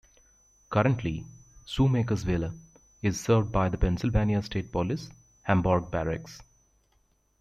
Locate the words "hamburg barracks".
5.43-6.41